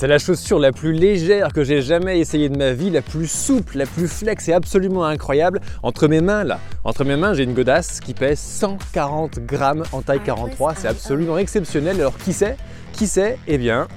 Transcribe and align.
C'est 0.00 0.06
la 0.06 0.20
chaussure 0.20 0.60
la 0.60 0.70
plus 0.70 0.92
légère 0.92 1.52
que 1.52 1.64
j'ai 1.64 1.82
jamais 1.82 2.20
essayée 2.20 2.48
de 2.48 2.56
ma 2.56 2.70
vie, 2.70 2.88
la 2.88 3.02
plus 3.02 3.26
souple, 3.26 3.78
la 3.78 3.84
plus 3.84 4.06
flex 4.06 4.48
et 4.48 4.52
absolument 4.52 5.04
incroyable. 5.04 5.60
Entre 5.82 6.06
mes 6.06 6.20
mains 6.20 6.44
là, 6.44 6.60
entre 6.84 7.04
mes 7.04 7.16
mains 7.16 7.34
j'ai 7.34 7.42
une 7.42 7.52
godasse 7.52 7.98
qui 7.98 8.14
pèse 8.14 8.38
140 8.38 9.40
grammes 9.40 9.82
en 9.90 10.00
taille 10.00 10.20
43, 10.24 10.76
c'est 10.76 10.86
absolument 10.86 11.36
exceptionnel. 11.36 11.96
Alors 11.96 12.16
qui 12.16 12.32
c'est? 12.32 12.56
Qui 12.92 13.08
c'est? 13.08 13.40
Eh 13.48 13.58
bien, 13.58 13.88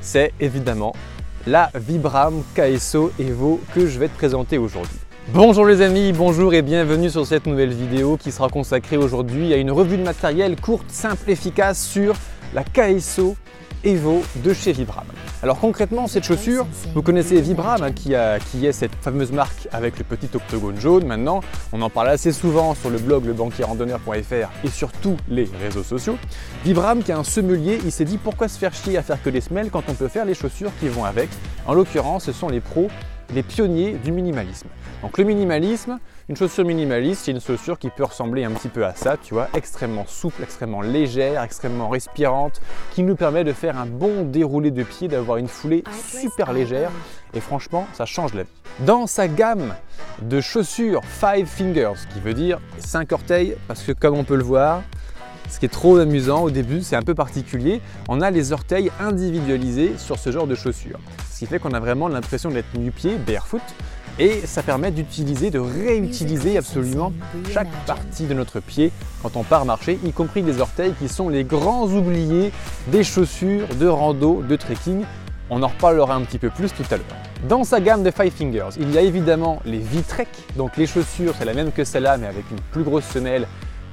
c'est 0.00 0.32
évidemment 0.38 0.94
la 1.44 1.72
Vibram 1.74 2.44
KSO 2.54 3.10
Evo 3.18 3.60
que 3.74 3.88
je 3.88 3.98
vais 3.98 4.06
te 4.06 4.16
présenter 4.16 4.58
aujourd'hui. 4.58 5.00
Bonjour 5.34 5.66
les 5.66 5.82
amis, 5.82 6.12
bonjour 6.12 6.54
et 6.54 6.62
bienvenue 6.62 7.10
sur 7.10 7.26
cette 7.26 7.46
nouvelle 7.46 7.74
vidéo 7.74 8.16
qui 8.16 8.30
sera 8.30 8.48
consacrée 8.48 8.96
aujourd'hui 8.96 9.52
à 9.52 9.56
une 9.56 9.72
revue 9.72 9.96
de 9.96 10.04
matériel 10.04 10.54
courte, 10.54 10.88
simple, 10.88 11.28
efficace 11.28 11.84
sur 11.84 12.14
la 12.54 12.62
KSO 12.62 13.34
Evo 13.82 14.22
de 14.44 14.54
chez 14.54 14.70
Vibram. 14.70 15.06
Alors 15.40 15.60
concrètement, 15.60 16.08
cette 16.08 16.24
chaussure, 16.24 16.66
vous 16.94 17.02
connaissez 17.02 17.40
Vibram 17.40 17.80
hein, 17.82 17.92
qui, 17.92 18.14
qui, 18.50 18.66
est 18.66 18.72
cette 18.72 18.94
fameuse 19.00 19.30
marque 19.30 19.68
avec 19.70 19.96
le 19.98 20.04
petit 20.04 20.28
octogone 20.34 20.80
jaune 20.80 21.06
maintenant. 21.06 21.40
On 21.72 21.80
en 21.80 21.90
parle 21.90 22.08
assez 22.08 22.32
souvent 22.32 22.74
sur 22.74 22.90
le 22.90 22.98
blog 22.98 23.24
lebanquierrandonneur.fr 23.24 24.50
et 24.64 24.68
sur 24.68 24.90
tous 24.90 25.16
les 25.28 25.48
réseaux 25.62 25.84
sociaux. 25.84 26.18
Vibram 26.64 27.04
qui 27.04 27.12
est 27.12 27.14
un 27.14 27.22
semelier, 27.22 27.78
il 27.84 27.92
s'est 27.92 28.04
dit 28.04 28.18
pourquoi 28.18 28.48
se 28.48 28.58
faire 28.58 28.74
chier 28.74 28.98
à 28.98 29.02
faire 29.02 29.22
que 29.22 29.30
des 29.30 29.40
semelles 29.40 29.70
quand 29.70 29.84
on 29.88 29.94
peut 29.94 30.08
faire 30.08 30.24
les 30.24 30.34
chaussures 30.34 30.72
qui 30.80 30.88
vont 30.88 31.04
avec? 31.04 31.28
En 31.66 31.74
l'occurrence, 31.74 32.24
ce 32.24 32.32
sont 32.32 32.48
les 32.48 32.60
pros 32.60 32.88
les 33.34 33.42
pionniers 33.42 33.92
du 33.92 34.12
minimalisme. 34.12 34.68
Donc 35.02 35.18
le 35.18 35.24
minimalisme, 35.24 35.98
une 36.28 36.36
chaussure 36.36 36.64
minimaliste, 36.64 37.24
c'est 37.24 37.30
une 37.30 37.40
chaussure 37.40 37.78
qui 37.78 37.90
peut 37.90 38.04
ressembler 38.04 38.44
un 38.44 38.50
petit 38.50 38.68
peu 38.68 38.84
à 38.84 38.94
ça, 38.94 39.16
tu 39.16 39.34
vois, 39.34 39.48
extrêmement 39.54 40.06
souple, 40.06 40.42
extrêmement 40.42 40.80
légère, 40.80 41.42
extrêmement 41.42 41.88
respirante, 41.88 42.60
qui 42.92 43.02
nous 43.02 43.16
permet 43.16 43.44
de 43.44 43.52
faire 43.52 43.78
un 43.78 43.86
bon 43.86 44.24
déroulé 44.24 44.70
de 44.70 44.82
pied, 44.82 45.08
d'avoir 45.08 45.38
une 45.38 45.48
foulée 45.48 45.84
super 45.92 46.52
légère, 46.52 46.90
et 47.34 47.40
franchement, 47.40 47.86
ça 47.92 48.06
change 48.06 48.34
la 48.34 48.42
vie. 48.42 48.48
Dans 48.80 49.06
sa 49.06 49.28
gamme 49.28 49.74
de 50.22 50.40
chaussures 50.40 51.02
Five 51.04 51.46
Fingers, 51.46 52.00
qui 52.12 52.20
veut 52.20 52.34
dire 52.34 52.58
5 52.78 53.12
orteils, 53.12 53.56
parce 53.66 53.82
que 53.82 53.92
comme 53.92 54.14
on 54.14 54.24
peut 54.24 54.36
le 54.36 54.44
voir, 54.44 54.82
ce 55.48 55.58
qui 55.58 55.66
est 55.66 55.70
trop 55.70 55.96
amusant 55.98 56.42
au 56.42 56.50
début, 56.50 56.82
c'est 56.82 56.96
un 56.96 57.02
peu 57.02 57.14
particulier, 57.14 57.80
on 58.08 58.20
a 58.20 58.30
les 58.30 58.52
orteils 58.52 58.90
individualisés 59.00 59.94
sur 59.96 60.18
ce 60.18 60.30
genre 60.30 60.46
de 60.46 60.54
chaussures. 60.54 61.00
Ce 61.30 61.38
qui 61.38 61.46
fait 61.46 61.58
qu'on 61.58 61.72
a 61.72 61.80
vraiment 61.80 62.08
l'impression 62.08 62.50
d'être 62.50 62.74
nu-pied, 62.74 63.16
barefoot, 63.16 63.62
et 64.18 64.40
ça 64.46 64.62
permet 64.62 64.90
d'utiliser, 64.90 65.50
de 65.50 65.60
réutiliser 65.60 66.58
absolument 66.58 67.12
chaque 67.52 67.70
partie 67.86 68.26
de 68.26 68.34
notre 68.34 68.58
pied 68.60 68.90
quand 69.22 69.36
on 69.36 69.44
part 69.44 69.64
marcher, 69.64 69.98
y 70.04 70.12
compris 70.12 70.42
les 70.42 70.60
orteils 70.60 70.92
qui 70.98 71.08
sont 71.08 71.28
les 71.28 71.44
grands 71.44 71.86
oubliés 71.86 72.52
des 72.88 73.04
chaussures 73.04 73.68
de 73.78 73.86
rando, 73.86 74.42
de 74.42 74.56
trekking. 74.56 75.04
On 75.50 75.62
en 75.62 75.68
reparlera 75.68 76.14
un 76.14 76.22
petit 76.22 76.38
peu 76.38 76.50
plus 76.50 76.72
tout 76.72 76.82
à 76.90 76.96
l'heure. 76.96 77.06
Dans 77.48 77.64
sa 77.64 77.80
gamme 77.80 78.02
de 78.02 78.10
Five 78.10 78.32
Fingers, 78.32 78.70
il 78.78 78.90
y 78.90 78.98
a 78.98 79.02
évidemment 79.02 79.62
les 79.64 79.78
V-Trek, 79.78 80.28
donc 80.56 80.76
les 80.76 80.86
chaussures, 80.86 81.34
c'est 81.38 81.44
la 81.44 81.54
même 81.54 81.72
que 81.72 81.84
celle-là, 81.84 82.18
mais 82.18 82.26
avec 82.26 82.44
une 82.50 82.60
plus 82.72 82.82
grosse 82.82 83.04
semelle 83.04 83.46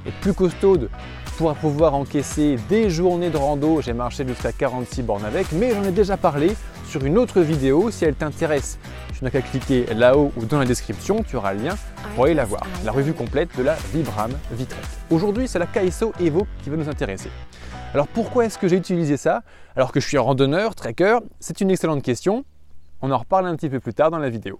et 0.06 0.10
plus 0.20 0.34
costaude 0.34 0.90
pour 1.36 1.54
pouvoir 1.54 1.94
encaisser 1.94 2.56
des 2.68 2.88
journées 2.88 3.30
de 3.30 3.36
rando. 3.36 3.80
J'ai 3.82 3.92
marché 3.92 4.26
jusqu'à 4.26 4.52
46 4.52 5.02
bornes 5.02 5.24
avec, 5.24 5.52
mais 5.52 5.74
j'en 5.74 5.84
ai 5.84 5.90
déjà 5.90 6.16
parlé 6.16 6.56
sur 6.86 7.04
une 7.04 7.18
autre 7.18 7.40
vidéo. 7.40 7.90
Si 7.90 8.04
elle 8.04 8.14
t'intéresse, 8.14 8.78
tu 9.16 9.22
n'as 9.22 9.30
qu'à 9.30 9.42
cliquer 9.42 9.86
là-haut 9.94 10.32
ou 10.36 10.44
dans 10.44 10.58
la 10.58 10.64
description, 10.64 11.22
tu 11.22 11.36
auras 11.36 11.52
le 11.52 11.62
lien 11.62 11.76
pour 12.14 12.24
aller 12.24 12.34
la 12.34 12.44
voir. 12.44 12.62
La 12.84 12.92
revue 12.92 13.12
complète 13.12 13.50
de 13.56 13.62
la 13.62 13.74
Vibram 13.92 14.32
Vitrek. 14.52 14.84
Aujourd'hui, 15.10 15.46
c'est 15.46 15.58
la 15.58 15.66
KSO 15.66 16.12
Evo 16.20 16.46
qui 16.62 16.70
va 16.70 16.76
nous 16.76 16.88
intéresser. 16.88 17.30
Alors 17.92 18.08
pourquoi 18.08 18.46
est-ce 18.46 18.58
que 18.58 18.68
j'ai 18.68 18.76
utilisé 18.76 19.16
ça? 19.16 19.42
Alors 19.74 19.92
que 19.92 20.00
je 20.00 20.06
suis 20.06 20.16
un 20.16 20.22
randonneur, 20.22 20.74
trekker 20.74 21.18
C'est 21.38 21.60
une 21.60 21.70
excellente 21.70 22.02
question. 22.02 22.44
On 23.02 23.10
en 23.10 23.18
reparle 23.18 23.46
un 23.46 23.56
petit 23.56 23.68
peu 23.68 23.80
plus 23.80 23.94
tard 23.94 24.10
dans 24.10 24.18
la 24.18 24.30
vidéo. 24.30 24.58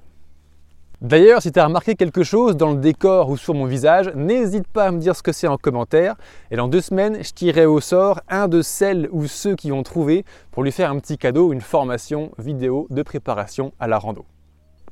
D'ailleurs, 1.03 1.43
si 1.43 1.53
tu 1.53 1.61
as 1.61 1.67
remarqué 1.67 1.95
quelque 1.95 2.23
chose 2.23 2.57
dans 2.57 2.71
le 2.71 2.79
décor 2.79 3.29
ou 3.29 3.37
sur 3.37 3.53
mon 3.53 3.67
visage, 3.67 4.11
n'hésite 4.15 4.67
pas 4.67 4.87
à 4.87 4.91
me 4.91 4.99
dire 4.99 5.15
ce 5.15 5.23
que 5.23 5.31
c'est 5.31 5.47
en 5.47 5.59
commentaire. 5.59 6.15
Et 6.51 6.57
dans 6.57 6.69
deux 6.69 6.81
semaines, 6.81 7.23
je 7.23 7.33
tirerai 7.33 7.67
au 7.67 7.81
sort 7.81 8.23
un 8.31 8.49
de 8.49 8.63
celles 8.63 9.07
ou 9.13 9.27
ceux 9.27 9.57
qui 9.57 9.73
ont 9.73 9.83
trouvé 9.83 10.25
pour 10.53 10.63
lui 10.63 10.73
faire 10.73 10.91
un 10.91 10.99
petit 10.99 11.19
cadeau, 11.19 11.53
une 11.53 11.61
formation 11.61 12.33
vidéo 12.39 12.87
de 12.89 13.03
préparation 13.03 13.75
à 13.79 13.89
la 13.89 13.99
rando. 13.99 14.25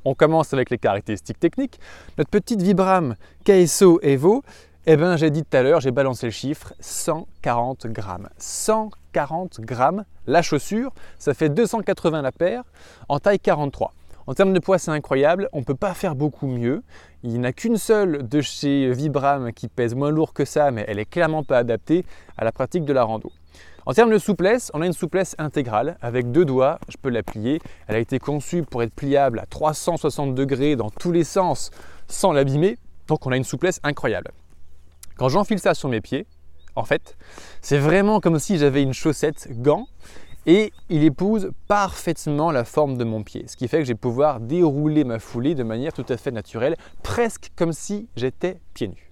On 0.05 0.13
commence 0.13 0.53
avec 0.53 0.69
les 0.69 0.77
caractéristiques 0.77 1.39
techniques. 1.39 1.79
Notre 2.19 2.29
petite 2.29 2.61
Vibram 2.61 3.15
KSO 3.43 3.99
Evo, 4.03 4.43
eh 4.85 4.97
ben, 4.97 5.17
j'ai 5.17 5.31
dit 5.31 5.41
tout 5.43 5.57
à 5.57 5.63
l'heure, 5.63 5.81
j'ai 5.81 5.89
balancé 5.89 6.27
le 6.27 6.31
chiffre, 6.31 6.75
140 6.81 7.87
grammes. 7.87 8.29
140 8.37 9.61
grammes 9.61 10.05
la 10.27 10.43
chaussure, 10.43 10.91
ça 11.17 11.33
fait 11.33 11.49
280 11.49 12.21
la 12.21 12.31
paire 12.31 12.63
en 13.09 13.17
taille 13.17 13.39
43. 13.39 13.91
En 14.27 14.33
termes 14.33 14.53
de 14.53 14.59
poids, 14.59 14.79
c'est 14.79 14.89
incroyable. 14.89 15.49
On 15.53 15.59
ne 15.59 15.63
peut 15.63 15.75
pas 15.75 15.93
faire 15.93 16.15
beaucoup 16.15 16.47
mieux. 16.47 16.81
Il 17.21 17.39
n'y 17.39 17.45
a 17.45 17.53
qu'une 17.53 17.77
seule 17.77 18.27
de 18.27 18.41
chez 18.41 18.91
Vibram 18.91 19.53
qui 19.53 19.67
pèse 19.67 19.93
moins 19.93 20.09
lourd 20.09 20.33
que 20.33 20.45
ça, 20.45 20.71
mais 20.71 20.83
elle 20.87 20.97
est 20.97 21.05
clairement 21.05 21.43
pas 21.43 21.59
adaptée 21.59 22.05
à 22.35 22.43
la 22.43 22.51
pratique 22.51 22.85
de 22.85 22.93
la 22.93 23.03
rando. 23.03 23.31
En 23.85 23.93
termes 23.93 24.11
de 24.11 24.17
souplesse, 24.17 24.71
on 24.73 24.81
a 24.81 24.87
une 24.87 24.93
souplesse 24.93 25.35
intégrale. 25.37 25.97
Avec 26.01 26.31
deux 26.31 26.43
doigts, 26.43 26.79
je 26.89 26.97
peux 26.97 27.09
la 27.09 27.21
plier. 27.21 27.61
Elle 27.87 27.97
a 27.97 27.99
été 27.99 28.17
conçue 28.17 28.63
pour 28.63 28.81
être 28.81 28.93
pliable 28.95 29.37
à 29.37 29.45
360 29.45 30.33
degrés 30.33 30.75
dans 30.75 30.89
tous 30.89 31.11
les 31.11 31.23
sens 31.23 31.69
sans 32.07 32.31
l'abîmer. 32.31 32.79
Donc 33.07 33.27
on 33.27 33.31
a 33.31 33.37
une 33.37 33.43
souplesse 33.43 33.79
incroyable. 33.83 34.31
Quand 35.17 35.29
j'enfile 35.29 35.59
ça 35.59 35.75
sur 35.75 35.87
mes 35.87 36.01
pieds, 36.01 36.25
en 36.75 36.83
fait, 36.83 37.15
c'est 37.61 37.77
vraiment 37.77 38.19
comme 38.19 38.39
si 38.39 38.57
j'avais 38.57 38.81
une 38.81 38.93
chaussette 38.93 39.49
gant 39.61 39.87
et 40.45 40.71
il 40.89 41.03
épouse 41.03 41.51
parfaitement 41.67 42.51
la 42.51 42.63
forme 42.63 42.97
de 42.97 43.03
mon 43.03 43.23
pied, 43.23 43.45
ce 43.47 43.57
qui 43.57 43.67
fait 43.67 43.79
que 43.79 43.83
je 43.83 43.89
vais 43.89 43.95
pouvoir 43.95 44.39
dérouler 44.39 45.03
ma 45.03 45.19
foulée 45.19 45.55
de 45.55 45.63
manière 45.63 45.93
tout 45.93 46.05
à 46.09 46.17
fait 46.17 46.31
naturelle, 46.31 46.75
presque 47.03 47.51
comme 47.55 47.73
si 47.73 48.07
j'étais 48.15 48.59
pieds 48.73 48.89
nus. 48.89 49.11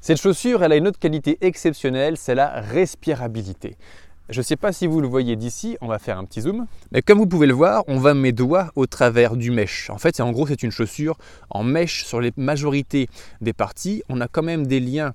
Cette 0.00 0.20
chaussure, 0.20 0.62
elle 0.62 0.72
a 0.72 0.76
une 0.76 0.86
autre 0.86 0.98
qualité 0.98 1.38
exceptionnelle, 1.40 2.16
c'est 2.16 2.34
la 2.34 2.60
respirabilité. 2.60 3.76
Je 4.28 4.40
ne 4.40 4.42
sais 4.42 4.56
pas 4.56 4.72
si 4.72 4.88
vous 4.88 5.00
le 5.00 5.06
voyez 5.06 5.36
d'ici, 5.36 5.76
on 5.80 5.86
va 5.86 6.00
faire 6.00 6.18
un 6.18 6.24
petit 6.24 6.40
zoom. 6.40 6.66
Mais 6.90 7.00
comme 7.00 7.18
vous 7.18 7.28
pouvez 7.28 7.46
le 7.46 7.54
voir, 7.54 7.84
on 7.86 7.98
va 7.98 8.12
mes 8.12 8.32
doigts 8.32 8.72
au 8.74 8.86
travers 8.86 9.36
du 9.36 9.52
mèche. 9.52 9.88
En 9.88 9.98
fait, 9.98 10.18
en 10.20 10.32
gros, 10.32 10.48
c'est 10.48 10.64
une 10.64 10.72
chaussure 10.72 11.16
en 11.48 11.62
mèche 11.62 12.04
sur 12.04 12.20
les 12.20 12.32
majorités 12.36 13.08
des 13.40 13.52
parties. 13.52 14.02
On 14.08 14.20
a 14.20 14.26
quand 14.26 14.42
même 14.42 14.66
des 14.66 14.80
liens 14.80 15.14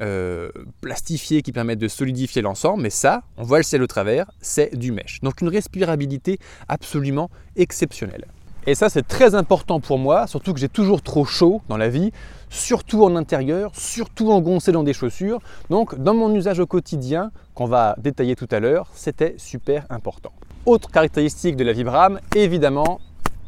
euh, 0.00 0.50
plastifiés 0.80 1.42
qui 1.42 1.50
permettent 1.50 1.80
de 1.80 1.88
solidifier 1.88 2.40
l'ensemble, 2.40 2.82
mais 2.84 2.90
ça, 2.90 3.22
on 3.36 3.42
voit 3.42 3.58
le 3.58 3.64
ciel 3.64 3.82
au 3.82 3.88
travers, 3.88 4.30
c'est 4.40 4.76
du 4.76 4.92
mèche. 4.92 5.20
Donc 5.22 5.40
une 5.40 5.48
respirabilité 5.48 6.38
absolument 6.68 7.30
exceptionnelle. 7.56 8.26
Et 8.64 8.76
ça, 8.76 8.88
c'est 8.88 9.06
très 9.06 9.34
important 9.34 9.80
pour 9.80 9.98
moi, 9.98 10.28
surtout 10.28 10.52
que 10.54 10.60
j'ai 10.60 10.68
toujours 10.68 11.02
trop 11.02 11.24
chaud 11.24 11.62
dans 11.68 11.76
la 11.76 11.88
vie, 11.88 12.12
surtout 12.48 13.02
en 13.02 13.16
intérieur, 13.16 13.72
surtout 13.74 14.30
engoncé 14.30 14.70
dans 14.70 14.84
des 14.84 14.92
chaussures. 14.92 15.40
Donc, 15.68 15.98
dans 15.98 16.14
mon 16.14 16.32
usage 16.32 16.60
au 16.60 16.66
quotidien, 16.66 17.32
qu'on 17.54 17.66
va 17.66 17.96
détailler 17.98 18.36
tout 18.36 18.46
à 18.52 18.60
l'heure, 18.60 18.86
c'était 18.94 19.34
super 19.36 19.84
important. 19.90 20.30
Autre 20.64 20.92
caractéristique 20.92 21.56
de 21.56 21.64
la 21.64 21.72
Vibram, 21.72 22.20
évidemment, 22.36 23.00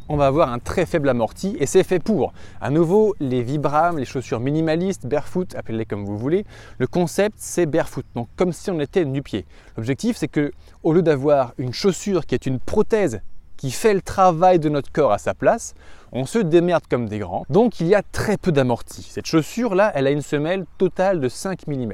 on 0.09 0.17
va 0.17 0.27
avoir 0.27 0.51
un 0.51 0.59
très 0.59 0.85
faible 0.85 1.07
amorti 1.07 1.55
et 1.61 1.65
c'est 1.65 1.83
fait 1.85 1.99
pour. 1.99 2.33
À 2.59 2.69
nouveau, 2.69 3.15
les 3.21 3.41
Vibram, 3.41 3.97
les 3.97 4.03
chaussures 4.03 4.41
minimalistes, 4.41 5.07
barefoot, 5.07 5.55
appelez-les 5.55 5.85
comme 5.85 6.03
vous 6.03 6.17
voulez, 6.17 6.45
le 6.77 6.87
concept 6.87 7.37
c'est 7.39 7.65
barefoot, 7.65 8.05
donc 8.15 8.27
comme 8.35 8.51
si 8.51 8.69
on 8.69 8.81
était 8.81 9.05
nu-pied. 9.05 9.45
L'objectif 9.77 10.17
c'est 10.17 10.27
que 10.27 10.51
au 10.83 10.91
lieu 10.91 11.01
d'avoir 11.01 11.53
une 11.57 11.73
chaussure 11.73 12.25
qui 12.25 12.35
est 12.35 12.45
une 12.45 12.59
prothèse 12.59 13.21
qui 13.57 13.71
fait 13.71 13.93
le 13.93 14.01
travail 14.01 14.59
de 14.59 14.69
notre 14.69 14.91
corps 14.91 15.11
à 15.11 15.17
sa 15.17 15.33
place, 15.33 15.73
on 16.11 16.25
se 16.25 16.39
démerde 16.39 16.83
comme 16.89 17.07
des 17.07 17.19
grands. 17.19 17.45
Donc 17.49 17.79
il 17.79 17.87
y 17.87 17.95
a 17.95 18.01
très 18.01 18.37
peu 18.37 18.51
d'amorti. 18.51 19.03
Cette 19.03 19.25
chaussure 19.25 19.75
là, 19.75 19.91
elle 19.95 20.07
a 20.07 20.11
une 20.11 20.21
semelle 20.21 20.65
totale 20.77 21.19
de 21.19 21.27
5 21.27 21.67
mm. 21.67 21.93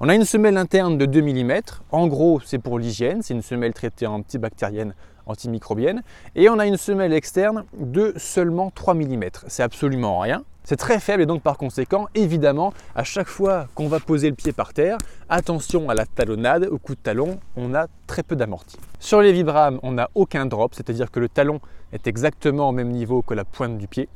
On 0.00 0.08
a 0.08 0.14
une 0.14 0.24
semelle 0.24 0.56
interne 0.56 0.96
de 0.98 1.06
2 1.06 1.22
mm. 1.22 1.60
En 1.90 2.06
gros, 2.06 2.40
c'est 2.44 2.58
pour 2.58 2.78
l'hygiène, 2.78 3.22
c'est 3.22 3.34
une 3.34 3.42
semelle 3.42 3.72
traitée 3.72 4.06
antibactérienne 4.06 4.94
antimicrobienne. 5.26 6.02
Et 6.36 6.48
on 6.48 6.58
a 6.58 6.66
une 6.66 6.76
semelle 6.76 7.12
externe 7.12 7.64
de 7.76 8.14
seulement 8.16 8.70
3 8.70 8.94
mm. 8.94 9.24
C'est 9.48 9.62
absolument 9.62 10.20
rien. 10.20 10.44
C'est 10.68 10.74
très 10.74 10.98
faible 10.98 11.22
et 11.22 11.26
donc 11.26 11.42
par 11.42 11.58
conséquent, 11.58 12.08
évidemment, 12.16 12.74
à 12.96 13.04
chaque 13.04 13.28
fois 13.28 13.68
qu'on 13.76 13.86
va 13.86 14.00
poser 14.00 14.28
le 14.28 14.34
pied 14.34 14.52
par 14.52 14.74
terre, 14.74 14.98
attention 15.28 15.88
à 15.88 15.94
la 15.94 16.06
talonnade, 16.06 16.66
au 16.68 16.78
coup 16.78 16.96
de 16.96 17.00
talon, 17.00 17.38
on 17.54 17.72
a 17.72 17.86
très 18.08 18.24
peu 18.24 18.34
d'amorti. 18.34 18.76
Sur 18.98 19.22
les 19.22 19.32
Vibram, 19.32 19.78
on 19.84 19.92
n'a 19.92 20.10
aucun 20.16 20.44
drop, 20.44 20.74
c'est-à-dire 20.74 21.12
que 21.12 21.20
le 21.20 21.28
talon 21.28 21.60
est 21.92 22.08
exactement 22.08 22.68
au 22.68 22.72
même 22.72 22.88
niveau 22.88 23.22
que 23.22 23.32
la 23.32 23.44
pointe 23.44 23.78
du 23.78 23.86
pied. 23.86 24.08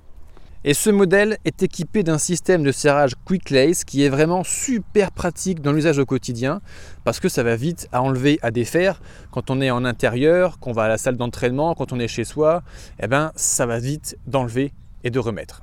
Et 0.64 0.74
ce 0.74 0.90
modèle 0.90 1.38
est 1.44 1.62
équipé 1.62 2.02
d'un 2.02 2.18
système 2.18 2.64
de 2.64 2.72
serrage 2.72 3.12
Quick 3.24 3.50
Lace 3.50 3.84
qui 3.84 4.04
est 4.04 4.08
vraiment 4.08 4.42
super 4.42 5.12
pratique 5.12 5.62
dans 5.62 5.70
l'usage 5.70 6.00
au 6.00 6.04
quotidien 6.04 6.62
parce 7.04 7.20
que 7.20 7.28
ça 7.28 7.44
va 7.44 7.54
vite 7.54 7.86
à 7.92 8.02
enlever, 8.02 8.40
à 8.42 8.50
défaire. 8.50 9.00
Quand 9.30 9.50
on 9.50 9.60
est 9.60 9.70
en 9.70 9.84
intérieur, 9.84 10.58
qu'on 10.58 10.72
va 10.72 10.82
à 10.82 10.88
la 10.88 10.98
salle 10.98 11.16
d'entraînement, 11.16 11.76
quand 11.76 11.92
on 11.92 12.00
est 12.00 12.08
chez 12.08 12.24
soi, 12.24 12.64
eh 13.00 13.06
ben, 13.06 13.30
ça 13.36 13.66
va 13.66 13.78
vite 13.78 14.18
d'enlever 14.26 14.72
et 15.04 15.10
de 15.10 15.20
remettre. 15.20 15.62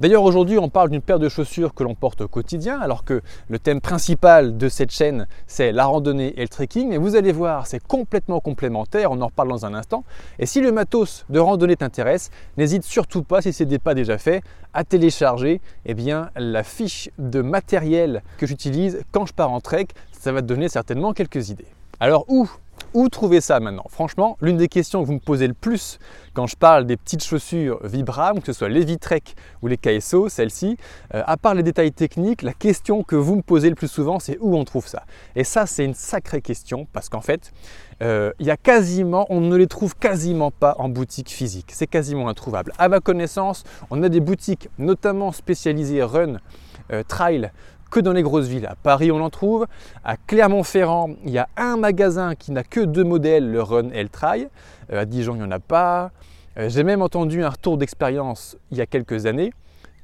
D'ailleurs 0.00 0.22
aujourd'hui 0.22 0.58
on 0.58 0.70
parle 0.70 0.88
d'une 0.88 1.02
paire 1.02 1.18
de 1.18 1.28
chaussures 1.28 1.74
que 1.74 1.82
l'on 1.82 1.94
porte 1.94 2.22
au 2.22 2.28
quotidien 2.28 2.80
alors 2.80 3.04
que 3.04 3.20
le 3.48 3.58
thème 3.58 3.82
principal 3.82 4.56
de 4.56 4.70
cette 4.70 4.90
chaîne 4.90 5.26
c'est 5.46 5.72
la 5.72 5.84
randonnée 5.84 6.32
et 6.38 6.40
le 6.40 6.48
trekking. 6.48 6.92
Et 6.92 6.96
vous 6.96 7.16
allez 7.16 7.32
voir 7.32 7.66
c'est 7.66 7.86
complètement 7.86 8.40
complémentaire, 8.40 9.12
on 9.12 9.20
en 9.20 9.26
reparle 9.26 9.50
dans 9.50 9.66
un 9.66 9.74
instant. 9.74 10.04
Et 10.38 10.46
si 10.46 10.62
le 10.62 10.72
matos 10.72 11.26
de 11.28 11.38
randonnée 11.38 11.76
t'intéresse, 11.76 12.30
n'hésite 12.56 12.84
surtout 12.84 13.22
pas 13.22 13.42
si 13.42 13.52
ce 13.52 13.62
n'est 13.64 13.78
pas 13.78 13.92
déjà 13.92 14.16
fait 14.16 14.42
à 14.72 14.84
télécharger 14.84 15.60
eh 15.84 15.92
bien, 15.92 16.30
la 16.34 16.62
fiche 16.62 17.10
de 17.18 17.42
matériel 17.42 18.22
que 18.38 18.46
j'utilise 18.46 19.02
quand 19.12 19.26
je 19.26 19.34
pars 19.34 19.52
en 19.52 19.60
trek, 19.60 19.88
ça 20.12 20.32
va 20.32 20.40
te 20.40 20.46
donner 20.46 20.70
certainement 20.70 21.12
quelques 21.12 21.50
idées. 21.50 21.66
Alors 21.98 22.24
où 22.28 22.48
où 22.94 23.08
trouver 23.08 23.40
ça 23.40 23.60
maintenant? 23.60 23.84
Franchement, 23.88 24.36
l'une 24.40 24.56
des 24.56 24.68
questions 24.68 25.02
que 25.02 25.06
vous 25.06 25.14
me 25.14 25.18
posez 25.18 25.46
le 25.46 25.54
plus 25.54 25.98
quand 26.34 26.46
je 26.46 26.56
parle 26.56 26.86
des 26.86 26.96
petites 26.96 27.24
chaussures 27.24 27.80
Vibram, 27.84 28.40
que 28.40 28.46
ce 28.46 28.52
soit 28.52 28.68
les 28.68 28.84
Vitrek 28.84 29.34
ou 29.62 29.66
les 29.66 29.76
KSO, 29.76 30.28
celles-ci, 30.28 30.76
euh, 31.14 31.22
à 31.26 31.36
part 31.36 31.54
les 31.54 31.62
détails 31.62 31.92
techniques, 31.92 32.42
la 32.42 32.52
question 32.52 33.02
que 33.02 33.16
vous 33.16 33.36
me 33.36 33.42
posez 33.42 33.68
le 33.68 33.74
plus 33.74 33.88
souvent, 33.88 34.18
c'est 34.18 34.38
où 34.40 34.56
on 34.56 34.64
trouve 34.64 34.86
ça? 34.86 35.04
Et 35.36 35.44
ça, 35.44 35.66
c'est 35.66 35.84
une 35.84 35.94
sacrée 35.94 36.40
question 36.40 36.86
parce 36.92 37.08
qu'en 37.08 37.20
fait, 37.20 37.52
euh, 38.02 38.32
il 38.38 38.46
y 38.46 38.50
a 38.50 38.56
quasiment, 38.56 39.26
on 39.28 39.40
ne 39.40 39.56
les 39.56 39.66
trouve 39.66 39.94
quasiment 39.96 40.50
pas 40.50 40.76
en 40.78 40.88
boutique 40.88 41.30
physique. 41.30 41.70
C'est 41.72 41.86
quasiment 41.86 42.28
introuvable. 42.28 42.72
À 42.78 42.88
ma 42.88 43.00
connaissance, 43.00 43.64
on 43.90 44.02
a 44.02 44.08
des 44.08 44.20
boutiques 44.20 44.68
notamment 44.78 45.32
spécialisées 45.32 46.02
run, 46.02 46.38
euh, 46.92 47.02
trail 47.06 47.50
que 47.90 48.00
dans 48.00 48.12
les 48.12 48.22
grosses 48.22 48.46
villes. 48.46 48.66
À 48.66 48.76
Paris, 48.76 49.10
on 49.10 49.20
en 49.20 49.30
trouve. 49.30 49.66
À 50.04 50.16
Clermont-Ferrand, 50.16 51.10
il 51.24 51.30
y 51.30 51.38
a 51.38 51.48
un 51.56 51.76
magasin 51.76 52.34
qui 52.34 52.52
n'a 52.52 52.62
que 52.62 52.80
deux 52.80 53.04
modèles, 53.04 53.50
le 53.50 53.62
Run 53.62 53.90
et 53.92 54.02
le 54.02 54.08
Trail. 54.08 54.48
Euh, 54.92 55.02
à 55.02 55.04
Dijon, 55.04 55.34
il 55.34 55.38
n'y 55.38 55.44
en 55.44 55.50
a 55.50 55.58
pas. 55.58 56.10
Euh, 56.56 56.68
j'ai 56.68 56.84
même 56.84 57.02
entendu 57.02 57.42
un 57.44 57.50
retour 57.50 57.76
d'expérience 57.76 58.56
il 58.70 58.78
y 58.78 58.80
a 58.80 58.86
quelques 58.86 59.26
années. 59.26 59.52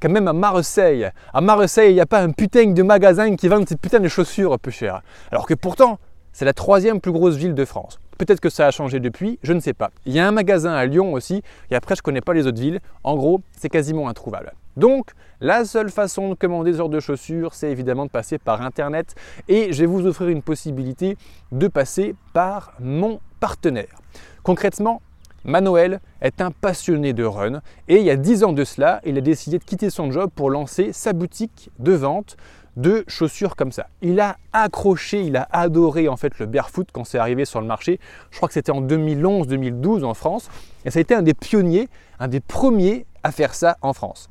Quand 0.00 0.10
même 0.10 0.28
à 0.28 0.32
Marseille, 0.32 1.08
à 1.32 1.40
Marseille, 1.40 1.92
il 1.92 1.94
n'y 1.94 2.00
a 2.00 2.06
pas 2.06 2.20
un 2.20 2.30
putain 2.30 2.66
de 2.66 2.82
magasin 2.82 3.34
qui 3.34 3.48
vend 3.48 3.64
ces 3.66 3.76
putains 3.76 4.00
de 4.00 4.08
chaussures 4.08 4.58
peu 4.58 4.70
chères. 4.70 5.00
Alors 5.30 5.46
que 5.46 5.54
pourtant, 5.54 5.98
c'est 6.32 6.44
la 6.44 6.52
troisième 6.52 7.00
plus 7.00 7.12
grosse 7.12 7.36
ville 7.36 7.54
de 7.54 7.64
France. 7.64 7.98
Peut-être 8.18 8.40
que 8.40 8.48
ça 8.48 8.66
a 8.66 8.70
changé 8.70 9.00
depuis, 9.00 9.38
je 9.42 9.52
ne 9.52 9.60
sais 9.60 9.74
pas. 9.74 9.90
Il 10.06 10.12
y 10.12 10.18
a 10.18 10.26
un 10.26 10.32
magasin 10.32 10.72
à 10.72 10.86
Lyon 10.86 11.12
aussi, 11.12 11.42
et 11.70 11.76
après 11.76 11.94
je 11.94 12.00
ne 12.00 12.04
connais 12.04 12.20
pas 12.20 12.32
les 12.32 12.46
autres 12.46 12.60
villes. 12.60 12.80
En 13.04 13.16
gros, 13.16 13.40
c'est 13.56 13.68
quasiment 13.68 14.08
introuvable. 14.08 14.52
Donc, 14.76 15.12
la 15.40 15.64
seule 15.64 15.90
façon 15.90 16.28
de 16.30 16.34
commander 16.34 16.72
ce 16.72 16.78
genre 16.78 16.88
de 16.88 17.00
chaussures, 17.00 17.54
c'est 17.54 17.70
évidemment 17.70 18.04
de 18.04 18.10
passer 18.10 18.38
par 18.38 18.62
Internet. 18.62 19.14
Et 19.48 19.72
je 19.72 19.80
vais 19.80 19.86
vous 19.86 20.06
offrir 20.06 20.28
une 20.28 20.42
possibilité 20.42 21.16
de 21.52 21.68
passer 21.68 22.14
par 22.34 22.74
mon 22.78 23.20
partenaire. 23.40 24.00
Concrètement, 24.42 25.00
Manuel 25.44 26.00
est 26.20 26.40
un 26.40 26.50
passionné 26.50 27.12
de 27.12 27.22
run 27.22 27.60
et 27.86 27.98
il 27.98 28.04
y 28.04 28.10
a 28.10 28.16
10 28.16 28.44
ans 28.44 28.52
de 28.52 28.64
cela, 28.64 29.00
il 29.04 29.16
a 29.16 29.20
décidé 29.20 29.58
de 29.58 29.64
quitter 29.64 29.90
son 29.90 30.10
job 30.10 30.28
pour 30.34 30.50
lancer 30.50 30.92
sa 30.92 31.12
boutique 31.12 31.70
de 31.78 31.92
vente 31.92 32.36
de 32.76 33.04
chaussures 33.08 33.56
comme 33.56 33.72
ça. 33.72 33.88
Il 34.02 34.20
a 34.20 34.36
accroché, 34.52 35.22
il 35.22 35.36
a 35.36 35.48
adoré 35.50 36.08
en 36.08 36.16
fait 36.16 36.38
le 36.38 36.46
barefoot 36.46 36.88
quand 36.92 37.04
c'est 37.04 37.18
arrivé 37.18 37.44
sur 37.44 37.60
le 37.60 37.66
marché. 37.66 37.98
Je 38.30 38.36
crois 38.36 38.48
que 38.48 38.54
c'était 38.54 38.72
en 38.72 38.82
2011-2012 38.82 40.04
en 40.04 40.14
France 40.14 40.48
et 40.84 40.90
ça 40.90 40.98
a 40.98 41.02
été 41.02 41.14
un 41.14 41.22
des 41.22 41.34
pionniers, 41.34 41.88
un 42.18 42.28
des 42.28 42.40
premiers 42.40 43.06
à 43.22 43.32
faire 43.32 43.54
ça 43.54 43.76
en 43.80 43.92
France. 43.92 44.28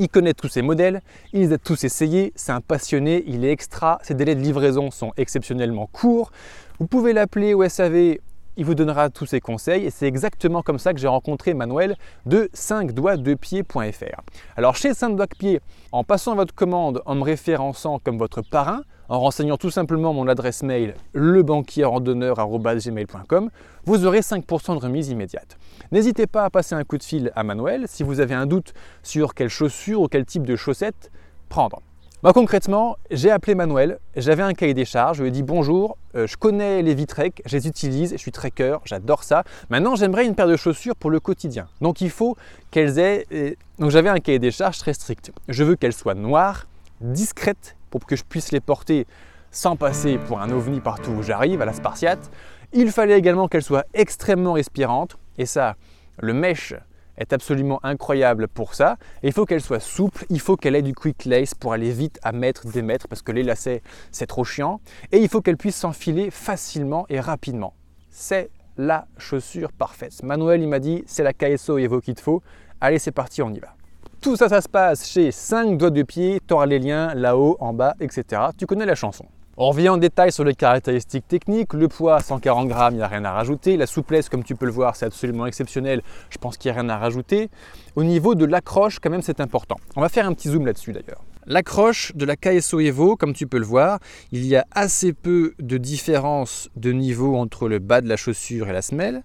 Il 0.00 0.08
connaît 0.08 0.32
tous 0.32 0.48
ses 0.48 0.62
modèles, 0.62 1.02
il 1.32 1.40
les 1.40 1.52
a 1.52 1.58
tous 1.58 1.82
essayés, 1.82 2.32
c'est 2.36 2.52
un 2.52 2.60
passionné, 2.60 3.24
il 3.26 3.44
est 3.44 3.50
extra, 3.50 3.98
ses 4.02 4.14
délais 4.14 4.36
de 4.36 4.40
livraison 4.40 4.92
sont 4.92 5.12
exceptionnellement 5.16 5.88
courts. 5.92 6.30
Vous 6.78 6.86
pouvez 6.86 7.12
l'appeler 7.12 7.52
au 7.52 7.68
SAV 7.68 8.18
il 8.58 8.66
vous 8.66 8.74
donnera 8.74 9.08
tous 9.08 9.24
ses 9.24 9.40
conseils 9.40 9.86
et 9.86 9.90
c'est 9.90 10.06
exactement 10.06 10.60
comme 10.62 10.80
ça 10.80 10.92
que 10.92 10.98
j'ai 10.98 11.08
rencontré 11.08 11.54
Manuel 11.54 11.96
de 12.26 12.50
5 12.52 12.92
doigts 12.92 13.16
de 13.16 13.34
pied.fr. 13.34 14.20
Alors 14.56 14.74
chez 14.74 14.94
5 14.94 15.14
doigts 15.16 15.26
de 15.26 15.36
pied, 15.36 15.60
en 15.92 16.02
passant 16.02 16.34
votre 16.34 16.52
commande 16.54 17.00
en 17.06 17.14
me 17.14 17.22
référençant 17.22 18.00
comme 18.00 18.18
votre 18.18 18.42
parrain, 18.42 18.82
en 19.08 19.20
renseignant 19.20 19.56
tout 19.56 19.70
simplement 19.70 20.12
mon 20.12 20.26
adresse 20.26 20.64
mail 20.64 20.96
lebanquierrandonneur.gmail.com, 21.14 23.50
vous 23.86 24.04
aurez 24.04 24.20
5% 24.20 24.74
de 24.74 24.80
remise 24.84 25.08
immédiate. 25.08 25.56
N'hésitez 25.92 26.26
pas 26.26 26.44
à 26.44 26.50
passer 26.50 26.74
un 26.74 26.82
coup 26.82 26.98
de 26.98 27.04
fil 27.04 27.30
à 27.36 27.44
Manuel 27.44 27.84
si 27.86 28.02
vous 28.02 28.18
avez 28.18 28.34
un 28.34 28.46
doute 28.46 28.74
sur 29.04 29.34
quelle 29.34 29.48
chaussure 29.48 30.00
ou 30.02 30.08
quel 30.08 30.26
type 30.26 30.44
de 30.44 30.56
chaussettes 30.56 31.12
prendre. 31.48 31.80
Bah, 32.24 32.32
concrètement, 32.32 32.96
j'ai 33.12 33.30
appelé 33.30 33.54
Manuel, 33.54 34.00
j'avais 34.16 34.42
un 34.42 34.52
cahier 34.52 34.74
des 34.74 34.84
charges, 34.84 35.18
je 35.18 35.22
lui 35.22 35.28
ai 35.28 35.30
dit 35.30 35.44
bonjour, 35.44 35.96
euh, 36.16 36.26
je 36.26 36.36
connais 36.36 36.82
les 36.82 36.92
Vitrek, 36.92 37.42
je 37.46 37.56
les 37.56 37.68
utilise, 37.68 38.10
je 38.10 38.16
suis 38.16 38.32
trekker, 38.32 38.78
j'adore 38.84 39.22
ça. 39.22 39.44
Maintenant, 39.70 39.94
j'aimerais 39.94 40.26
une 40.26 40.34
paire 40.34 40.48
de 40.48 40.56
chaussures 40.56 40.96
pour 40.96 41.10
le 41.10 41.20
quotidien. 41.20 41.68
Donc 41.80 42.00
il 42.00 42.10
faut 42.10 42.36
qu'elles 42.72 42.98
aient... 42.98 43.24
Euh, 43.32 43.54
donc 43.78 43.92
j'avais 43.92 44.08
un 44.08 44.18
cahier 44.18 44.40
des 44.40 44.50
charges 44.50 44.78
très 44.78 44.94
strict. 44.94 45.30
Je 45.46 45.62
veux 45.62 45.76
qu'elles 45.76 45.92
soient 45.92 46.14
noires, 46.14 46.66
discrètes, 47.00 47.76
pour 47.88 48.04
que 48.04 48.16
je 48.16 48.24
puisse 48.24 48.50
les 48.50 48.60
porter 48.60 49.06
sans 49.52 49.76
passer 49.76 50.18
pour 50.18 50.40
un 50.40 50.50
ovni 50.50 50.80
partout 50.80 51.12
où 51.12 51.22
j'arrive, 51.22 51.62
à 51.62 51.66
la 51.66 51.72
Spartiate. 51.72 52.32
Il 52.72 52.90
fallait 52.90 53.16
également 53.16 53.46
qu'elles 53.46 53.62
soient 53.62 53.84
extrêmement 53.94 54.54
respirantes, 54.54 55.16
et 55.38 55.46
ça, 55.46 55.76
le 56.18 56.32
mesh 56.32 56.74
est 57.18 57.32
absolument 57.32 57.80
incroyable 57.82 58.48
pour 58.48 58.74
ça. 58.74 58.96
il 59.22 59.32
faut 59.32 59.44
qu'elle 59.44 59.60
soit 59.60 59.80
souple, 59.80 60.24
il 60.30 60.40
faut 60.40 60.56
qu'elle 60.56 60.76
ait 60.76 60.82
du 60.82 60.94
quick 60.94 61.24
lace 61.24 61.54
pour 61.54 61.72
aller 61.72 61.90
vite 61.90 62.18
à 62.22 62.32
mettre, 62.32 62.66
démettre, 62.66 63.08
parce 63.08 63.22
que 63.22 63.32
les 63.32 63.42
lacets, 63.42 63.82
c'est 64.10 64.26
trop 64.26 64.44
chiant. 64.44 64.80
Et 65.12 65.18
il 65.18 65.28
faut 65.28 65.40
qu'elle 65.40 65.56
puisse 65.56 65.76
s'enfiler 65.76 66.30
facilement 66.30 67.06
et 67.08 67.20
rapidement. 67.20 67.74
C'est 68.10 68.50
la 68.76 69.06
chaussure 69.18 69.72
parfaite. 69.72 70.22
Manuel, 70.22 70.62
il 70.62 70.68
m'a 70.68 70.78
dit, 70.78 71.02
c'est 71.06 71.22
la 71.22 71.32
KSO 71.32 71.78
Evo 71.78 72.00
qu'il 72.00 72.14
te 72.14 72.20
faut. 72.20 72.42
Allez, 72.80 72.98
c'est 72.98 73.12
parti, 73.12 73.42
on 73.42 73.50
y 73.52 73.58
va. 73.58 73.74
Tout 74.20 74.36
ça, 74.36 74.48
ça 74.48 74.60
se 74.60 74.68
passe 74.68 75.06
chez 75.08 75.30
5 75.30 75.76
doigts 75.76 75.90
de 75.90 76.02
pied, 76.02 76.40
tu 76.46 76.54
auras 76.54 76.66
les 76.66 76.78
liens 76.78 77.14
là-haut, 77.14 77.56
en 77.60 77.72
bas, 77.72 77.94
etc. 78.00 78.42
Tu 78.56 78.66
connais 78.66 78.86
la 78.86 78.94
chanson. 78.94 79.26
On 79.60 79.70
revient 79.70 79.88
en 79.88 79.96
détail 79.96 80.30
sur 80.30 80.44
les 80.44 80.54
caractéristiques 80.54 81.26
techniques. 81.26 81.72
Le 81.72 81.88
poids, 81.88 82.20
140 82.20 82.68
grammes, 82.68 82.94
il 82.94 82.98
n'y 82.98 83.02
a 83.02 83.08
rien 83.08 83.24
à 83.24 83.32
rajouter. 83.32 83.76
La 83.76 83.88
souplesse, 83.88 84.28
comme 84.28 84.44
tu 84.44 84.54
peux 84.54 84.66
le 84.66 84.70
voir, 84.70 84.94
c'est 84.94 85.04
absolument 85.04 85.46
exceptionnel. 85.46 86.02
Je 86.30 86.38
pense 86.38 86.56
qu'il 86.56 86.70
n'y 86.70 86.78
a 86.78 86.80
rien 86.80 86.88
à 86.90 86.96
rajouter. 86.96 87.50
Au 87.96 88.04
niveau 88.04 88.36
de 88.36 88.44
l'accroche, 88.44 89.00
quand 89.00 89.10
même, 89.10 89.20
c'est 89.20 89.40
important. 89.40 89.74
On 89.96 90.00
va 90.00 90.08
faire 90.08 90.28
un 90.28 90.32
petit 90.32 90.48
zoom 90.48 90.64
là-dessus 90.64 90.92
d'ailleurs. 90.92 91.24
L'accroche 91.44 92.14
de 92.14 92.24
la 92.24 92.36
KSO 92.36 92.78
Evo, 92.78 93.16
comme 93.16 93.32
tu 93.32 93.48
peux 93.48 93.58
le 93.58 93.64
voir, 93.64 93.98
il 94.30 94.46
y 94.46 94.54
a 94.54 94.64
assez 94.70 95.12
peu 95.12 95.54
de 95.58 95.76
différence 95.76 96.68
de 96.76 96.92
niveau 96.92 97.34
entre 97.36 97.68
le 97.68 97.80
bas 97.80 98.00
de 98.00 98.08
la 98.08 98.16
chaussure 98.16 98.68
et 98.68 98.72
la 98.72 98.82
semelle. 98.82 99.24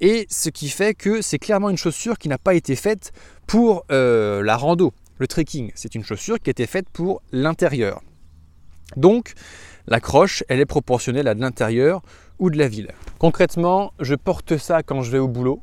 Et 0.00 0.26
ce 0.30 0.48
qui 0.48 0.68
fait 0.68 0.94
que 0.94 1.22
c'est 1.22 1.38
clairement 1.38 1.70
une 1.70 1.76
chaussure 1.76 2.18
qui 2.18 2.28
n'a 2.28 2.38
pas 2.38 2.54
été 2.54 2.74
faite 2.74 3.12
pour 3.46 3.84
euh, 3.92 4.42
la 4.42 4.56
rando, 4.56 4.92
le 5.18 5.28
trekking. 5.28 5.70
C'est 5.76 5.94
une 5.94 6.02
chaussure 6.02 6.40
qui 6.40 6.50
a 6.50 6.52
été 6.52 6.66
faite 6.66 6.88
pour 6.92 7.22
l'intérieur. 7.30 8.00
Donc, 8.96 9.34
la 9.86 10.00
croche, 10.00 10.44
elle 10.48 10.60
est 10.60 10.66
proportionnelle 10.66 11.28
à 11.28 11.34
de 11.34 11.40
l'intérieur 11.40 12.02
ou 12.38 12.50
de 12.50 12.58
la 12.58 12.68
ville. 12.68 12.88
Concrètement, 13.18 13.92
je 14.00 14.14
porte 14.14 14.56
ça 14.56 14.82
quand 14.82 15.02
je 15.02 15.10
vais 15.10 15.18
au 15.18 15.28
boulot. 15.28 15.60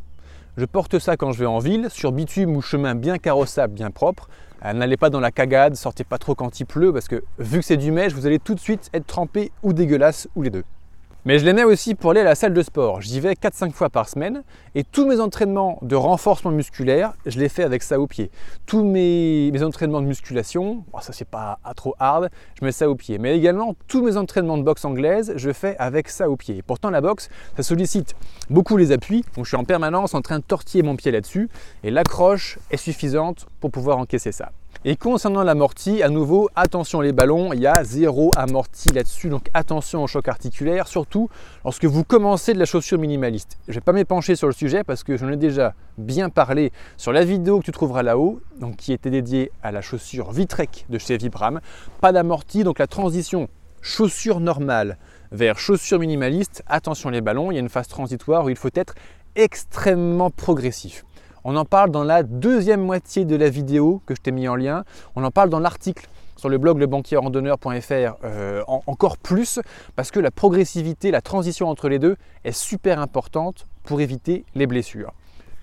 Je 0.58 0.66
porte 0.66 1.00
ça 1.00 1.18
quand 1.18 1.32
je 1.32 1.40
vais 1.40 1.46
en 1.46 1.60
ville, 1.60 1.90
sur 1.90 2.12
bitume 2.12 2.56
ou 2.56 2.62
chemin 2.62 2.94
bien 2.94 3.18
carrossable, 3.18 3.74
bien 3.74 3.90
propre. 3.90 4.30
Euh, 4.66 4.74
n'allez 4.74 4.98
pas 4.98 5.10
dans 5.10 5.20
la 5.20 5.32
cagade, 5.32 5.76
sortez 5.76 6.04
pas 6.04 6.18
trop 6.18 6.36
quand 6.36 6.60
il 6.60 6.66
pleut, 6.66 6.94
parce 6.94 7.08
que 7.08 7.24
vu 7.40 7.60
que 7.60 7.66
c'est 7.66 7.78
du 7.78 7.92
mèche, 7.92 8.14
vous 8.14 8.28
allez 8.28 8.40
tout 8.40 8.54
de 8.54 8.60
suite 8.60 8.90
être 8.94 9.08
trempé 9.08 9.52
ou 9.64 9.74
dégueulasse, 9.74 10.28
ou 10.36 10.44
les 10.44 10.50
deux. 10.50 10.64
Mais 11.24 11.38
je 11.38 11.46
l'aimais 11.46 11.64
aussi 11.64 11.94
pour 11.94 12.10
aller 12.10 12.22
à 12.22 12.24
la 12.24 12.34
salle 12.34 12.52
de 12.52 12.64
sport. 12.64 13.00
J'y 13.00 13.20
vais 13.20 13.34
4-5 13.34 13.74
fois 13.74 13.92
par 13.92 14.10
semaine 14.10 14.42
et 14.74 14.84
tous 14.84 15.06
mes 15.06 15.20
entraînements 15.20 15.78
de 15.84 15.96
renforcement 15.96 16.50
musculaire, 16.50 17.14
je 17.28 17.40
les 17.40 17.48
fais 17.48 17.62
avec 17.62 17.84
ça 17.84 18.00
au 18.00 18.08
pied. 18.08 18.32
Tous 18.66 18.84
mes, 18.84 19.52
entraînements 19.62 20.02
de 20.02 20.08
musculation, 20.08 20.84
ça 21.00 21.14
c'est 21.14 21.28
pas 21.28 21.60
trop 21.76 21.94
hard, 22.00 22.32
je 22.60 22.66
mets 22.66 22.72
ça 22.72 22.90
au 22.90 22.96
pied. 22.96 23.20
Mais 23.20 23.38
également 23.38 23.76
tous 23.88 24.04
mes 24.04 24.18
entraînements 24.18 24.58
de 24.58 24.64
boxe 24.64 24.84
anglaise, 24.84 25.34
je 25.36 25.52
fais 25.54 25.78
avec 25.78 26.10
ça 26.10 26.28
au 26.28 26.38
pied. 26.38 26.64
pourtant 26.64 26.90
la 26.90 27.02
boxe, 27.02 27.30
ça 27.56 27.62
sollicite 27.62 28.16
beaucoup 28.50 28.76
les 28.76 28.92
appuis, 28.92 29.24
donc 29.36 29.46
je 29.46 29.50
suis 29.50 29.58
en 29.58 29.64
permanence 29.64 30.16
en 30.16 30.22
train 30.24 30.40
de 30.40 30.44
tortiller 30.44 30.82
mon 30.82 30.96
pied 30.96 31.12
là-dessus 31.12 31.50
et 31.84 31.92
l'accroche 31.92 32.58
est 32.72 32.78
suffisante 32.78 33.46
pour 33.60 33.70
pouvoir 33.70 34.00
encaisser 34.00 34.32
ça. 34.32 34.52
Et 34.84 34.96
concernant 34.96 35.44
l'amorti, 35.44 36.02
à 36.02 36.10
nouveau, 36.10 36.50
attention 36.56 37.02
les 37.02 37.12
ballons, 37.12 37.54
il 37.54 37.60
y 37.60 37.68
a 37.68 37.84
zéro 37.84 38.32
amorti 38.36 38.90
là-dessus, 38.90 39.30
donc 39.30 39.48
attention 39.54 40.04
au 40.04 40.08
choc 40.08 40.28
articulaire, 40.28 40.88
surtout 40.88 41.30
lorsque 41.64 41.86
vous 41.86 42.04
commencez 42.04 42.54
de 42.54 42.60
la 42.60 42.66
chaussure 42.66 42.98
minimaliste. 42.98 43.60
Je 43.68 43.74
ne 43.74 43.76
vais 43.76 43.82
pas 43.82 43.94
m'épancher 43.94 44.36
sur 44.36 44.48
le 44.48 44.54
sujet 44.54 44.84
parce 44.84 45.04
que 45.04 45.18
j'en 45.18 45.30
ai 45.30 45.38
déjà 45.38 45.76
bien 46.00 46.30
parlé 46.30 46.72
sur 46.98 47.12
la 47.12 47.24
vidéo 47.24 47.60
que 47.60 47.66
tu 47.66 47.72
trouveras 47.72 48.02
là-haut, 48.02 48.42
donc 48.60 48.78
qui 48.78 48.92
était 48.92 49.12
dédiée 49.12 49.52
à 49.62 49.72
la 49.72 49.82
chaussure 49.82 50.32
Vitrek 50.32 50.88
de 50.90 50.98
chez 50.98 51.16
Vibram. 51.16 51.62
Pas 52.02 52.12
d'amorti, 52.12 52.64
donc 52.64 52.80
la 52.80 52.88
transition 52.88 53.50
chaussure 53.82 54.40
normale 54.40 54.98
vers 55.32 55.60
chaussure 55.60 56.00
minimaliste, 56.00 56.64
attention 56.66 57.10
les 57.10 57.22
ballons, 57.22 57.52
il 57.52 57.54
y 57.54 57.58
a 57.58 57.62
une 57.62 57.70
phase 57.70 57.88
transitoire 57.88 58.46
où 58.46 58.50
il 58.50 58.56
faut 58.56 58.70
être 58.74 58.96
extrêmement 59.36 60.32
progressif. 60.32 61.06
On 61.44 61.56
en 61.56 61.66
parle 61.66 61.92
dans 61.92 62.04
la 62.04 62.24
deuxième 62.24 62.82
moitié 62.82 63.26
de 63.26 63.36
la 63.36 63.50
vidéo 63.50 64.02
que 64.06 64.16
je 64.16 64.22
t'ai 64.22 64.32
mis 64.32 64.48
en 64.48 64.56
lien. 64.56 64.84
On 65.16 65.24
en 65.24 65.32
parle 65.32 65.50
dans 65.50 65.60
l'article 65.60 66.08
sur 66.38 66.50
le 66.50 66.58
blog 66.58 66.80
lebanquierrandonneur.fr 66.80 68.16
euh, 68.24 68.64
encore 68.68 69.18
plus 69.18 69.60
parce 69.96 70.12
que 70.12 70.20
la 70.20 70.32
progressivité, 70.32 71.12
la 71.12 71.22
transition 71.22 71.70
entre 71.70 71.90
les 71.90 72.00
deux 72.00 72.16
est 72.44 72.52
super 72.52 73.00
importante 73.00 73.68
pour 73.84 74.02
éviter 74.02 74.46
les 74.56 74.68
blessures. 74.68 75.14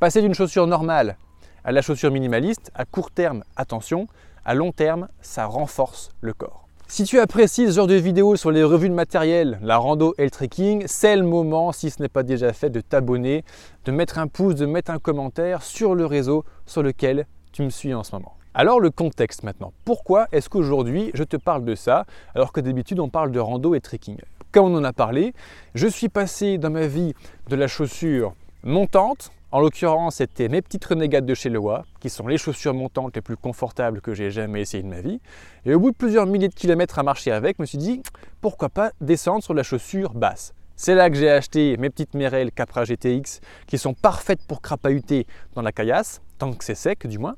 Passer 0.00 0.20
d'une 0.20 0.34
chaussure 0.34 0.66
normale 0.66 1.16
à 1.64 1.72
la 1.72 1.82
chaussure 1.82 2.10
minimaliste, 2.10 2.70
à 2.74 2.84
court 2.84 3.10
terme, 3.10 3.44
attention, 3.56 4.06
à 4.44 4.54
long 4.54 4.72
terme, 4.72 5.08
ça 5.20 5.46
renforce 5.46 6.10
le 6.20 6.32
corps. 6.32 6.67
Si 6.90 7.04
tu 7.04 7.20
apprécies 7.20 7.66
ce 7.66 7.72
genre 7.72 7.86
de 7.86 7.94
vidéos 7.94 8.34
sur 8.36 8.50
les 8.50 8.64
revues 8.64 8.88
de 8.88 8.94
matériel, 8.94 9.58
la 9.60 9.76
rando 9.76 10.14
et 10.16 10.24
le 10.24 10.30
trekking, 10.30 10.84
c'est 10.86 11.16
le 11.16 11.22
moment, 11.22 11.70
si 11.70 11.90
ce 11.90 12.00
n'est 12.00 12.08
pas 12.08 12.22
déjà 12.22 12.54
fait, 12.54 12.70
de 12.70 12.80
t'abonner, 12.80 13.44
de 13.84 13.92
mettre 13.92 14.18
un 14.18 14.26
pouce, 14.26 14.54
de 14.54 14.64
mettre 14.64 14.90
un 14.90 14.98
commentaire 14.98 15.62
sur 15.62 15.94
le 15.94 16.06
réseau 16.06 16.46
sur 16.64 16.82
lequel 16.82 17.26
tu 17.52 17.62
me 17.62 17.68
suis 17.68 17.92
en 17.92 18.04
ce 18.04 18.16
moment. 18.16 18.32
Alors 18.54 18.80
le 18.80 18.90
contexte 18.90 19.42
maintenant. 19.42 19.74
Pourquoi 19.84 20.28
est-ce 20.32 20.48
qu'aujourd'hui 20.48 21.10
je 21.12 21.24
te 21.24 21.36
parle 21.36 21.66
de 21.66 21.74
ça 21.74 22.06
alors 22.34 22.52
que 22.52 22.60
d'habitude 22.60 23.00
on 23.00 23.10
parle 23.10 23.32
de 23.32 23.38
rando 23.38 23.74
et 23.74 23.82
trekking? 23.82 24.16
Comme 24.50 24.64
on 24.64 24.78
en 24.78 24.84
a 24.84 24.94
parlé, 24.94 25.34
je 25.74 25.86
suis 25.86 26.08
passé 26.08 26.56
dans 26.56 26.70
ma 26.70 26.86
vie 26.86 27.12
de 27.50 27.54
la 27.54 27.68
chaussure 27.68 28.32
montante 28.64 29.30
en 29.50 29.60
l'occurrence, 29.60 30.16
c'était 30.16 30.48
mes 30.48 30.60
petites 30.60 30.84
renégates 30.84 31.24
de 31.24 31.34
chez 31.34 31.48
Lewa, 31.48 31.84
qui 32.00 32.10
sont 32.10 32.26
les 32.26 32.36
chaussures 32.36 32.74
montantes 32.74 33.16
les 33.16 33.22
plus 33.22 33.36
confortables 33.36 34.02
que 34.02 34.12
j'ai 34.12 34.30
jamais 34.30 34.60
essayé 34.60 34.82
de 34.82 34.88
ma 34.88 35.00
vie. 35.00 35.20
Et 35.64 35.74
au 35.74 35.80
bout 35.80 35.90
de 35.90 35.96
plusieurs 35.96 36.26
milliers 36.26 36.48
de 36.48 36.54
kilomètres 36.54 36.98
à 36.98 37.02
marcher 37.02 37.32
avec, 37.32 37.56
je 37.56 37.62
me 37.62 37.66
suis 37.66 37.78
dit, 37.78 38.02
pourquoi 38.42 38.68
pas 38.68 38.92
descendre 39.00 39.42
sur 39.42 39.54
la 39.54 39.62
chaussure 39.62 40.14
basse 40.14 40.52
c'est 40.80 40.94
là 40.94 41.10
que 41.10 41.16
j'ai 41.16 41.28
acheté 41.28 41.76
mes 41.76 41.90
petites 41.90 42.14
Merrell 42.14 42.52
Capra 42.52 42.84
GTX 42.84 43.40
qui 43.66 43.78
sont 43.78 43.94
parfaites 43.94 44.40
pour 44.46 44.62
crapahuter 44.62 45.26
dans 45.56 45.62
la 45.62 45.72
caillasse, 45.72 46.22
tant 46.38 46.52
que 46.52 46.64
c'est 46.64 46.76
sec 46.76 47.04
du 47.08 47.18
moins. 47.18 47.34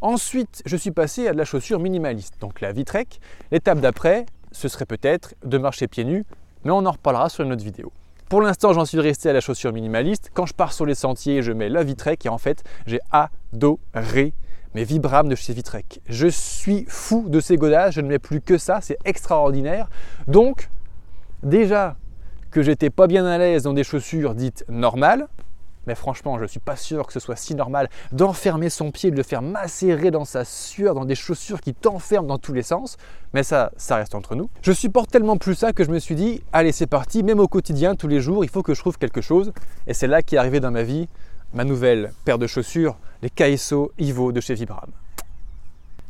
Ensuite, 0.00 0.62
je 0.64 0.76
suis 0.76 0.92
passé 0.92 1.26
à 1.26 1.32
de 1.32 1.38
la 1.38 1.44
chaussure 1.44 1.80
minimaliste, 1.80 2.40
donc 2.40 2.60
la 2.60 2.70
Vitrek. 2.70 3.18
L'étape 3.50 3.80
d'après, 3.80 4.24
ce 4.52 4.68
serait 4.68 4.86
peut-être 4.86 5.34
de 5.44 5.58
marcher 5.58 5.88
pieds 5.88 6.04
nus, 6.04 6.24
mais 6.62 6.70
on 6.70 6.86
en 6.86 6.92
reparlera 6.92 7.28
sur 7.28 7.44
une 7.44 7.52
autre 7.52 7.64
vidéo. 7.64 7.92
Pour 8.30 8.42
l'instant, 8.42 8.72
j'en 8.72 8.84
suis 8.84 9.00
resté 9.00 9.28
à 9.28 9.32
la 9.32 9.40
chaussure 9.40 9.72
minimaliste. 9.72 10.30
Quand 10.32 10.46
je 10.46 10.54
pars 10.54 10.72
sur 10.72 10.86
les 10.86 10.94
sentiers, 10.94 11.42
je 11.42 11.50
mets 11.50 11.68
la 11.68 11.82
Vitrek 11.82 12.24
et 12.24 12.28
en 12.28 12.38
fait, 12.38 12.62
j'ai 12.86 13.00
adoré 13.10 14.34
mes 14.76 14.84
Vibram 14.84 15.28
de 15.28 15.34
chez 15.34 15.52
Vitrek. 15.52 16.00
Je 16.08 16.28
suis 16.28 16.84
fou 16.86 17.24
de 17.28 17.40
ces 17.40 17.56
godasses, 17.56 17.92
je 17.92 18.00
ne 18.00 18.06
mets 18.06 18.20
plus 18.20 18.40
que 18.40 18.56
ça, 18.56 18.78
c'est 18.82 18.98
extraordinaire. 19.04 19.90
Donc, 20.28 20.70
déjà 21.42 21.96
que 22.52 22.62
j'étais 22.62 22.88
pas 22.88 23.08
bien 23.08 23.26
à 23.26 23.36
l'aise 23.36 23.64
dans 23.64 23.72
des 23.72 23.82
chaussures 23.82 24.36
dites 24.36 24.64
normales, 24.68 25.26
mais 25.90 25.96
franchement, 25.96 26.38
je 26.38 26.44
ne 26.44 26.46
suis 26.46 26.60
pas 26.60 26.76
sûr 26.76 27.04
que 27.04 27.12
ce 27.12 27.18
soit 27.18 27.34
si 27.34 27.56
normal 27.56 27.90
d'enfermer 28.12 28.70
son 28.70 28.92
pied, 28.92 29.10
de 29.10 29.16
le 29.16 29.24
faire 29.24 29.42
macérer 29.42 30.12
dans 30.12 30.24
sa 30.24 30.44
sueur, 30.44 30.94
dans 30.94 31.04
des 31.04 31.16
chaussures 31.16 31.60
qui 31.60 31.74
t'enferment 31.74 32.28
dans 32.28 32.38
tous 32.38 32.52
les 32.52 32.62
sens. 32.62 32.96
Mais 33.34 33.42
ça, 33.42 33.72
ça 33.76 33.96
reste 33.96 34.14
entre 34.14 34.36
nous. 34.36 34.48
Je 34.62 34.70
supporte 34.70 35.10
tellement 35.10 35.36
plus 35.36 35.56
ça 35.56 35.72
que 35.72 35.82
je 35.82 35.90
me 35.90 35.98
suis 35.98 36.14
dit, 36.14 36.44
allez, 36.52 36.70
c'est 36.70 36.86
parti, 36.86 37.24
même 37.24 37.40
au 37.40 37.48
quotidien, 37.48 37.96
tous 37.96 38.06
les 38.06 38.20
jours, 38.20 38.44
il 38.44 38.50
faut 38.50 38.62
que 38.62 38.72
je 38.72 38.78
trouve 38.78 38.98
quelque 38.98 39.20
chose. 39.20 39.52
Et 39.88 39.92
c'est 39.92 40.06
là 40.06 40.22
qu'est 40.22 40.36
arrivé 40.36 40.60
dans 40.60 40.70
ma 40.70 40.84
vie 40.84 41.08
ma 41.54 41.64
nouvelle 41.64 42.12
paire 42.24 42.38
de 42.38 42.46
chaussures, 42.46 42.96
les 43.22 43.30
KSO 43.30 43.90
Ivo 43.98 44.30
de 44.30 44.40
chez 44.40 44.54
Vibram. 44.54 44.92